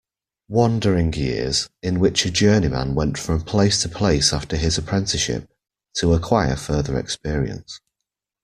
Wandering 0.49 1.13
years, 1.13 1.69
in 1.83 1.99
which 1.99 2.25
a 2.25 2.31
journeyman 2.31 2.95
went 2.95 3.19
from 3.19 3.41
place 3.43 3.83
to 3.83 3.87
place 3.89 4.33
after 4.33 4.55
his 4.57 4.79
apprenticeship, 4.79 5.47
to 5.97 6.13
acquire 6.15 6.55
further 6.55 6.97
experience. 6.97 7.79